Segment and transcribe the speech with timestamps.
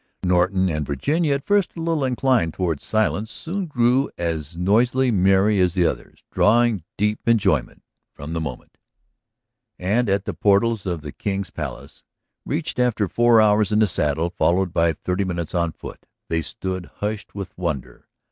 [0.23, 5.59] Norton and Virginia, at first a little inclined toward silence, soon grew as noisily merry
[5.59, 8.79] as the others, drawing deep enjoyment from the moment.
[9.77, 12.03] And at the portals of the King's Palace,
[12.47, 16.87] reached after four hours in the saddle, followed by thirty minutes on foot, they stood
[16.95, 18.07] hushed with wonder.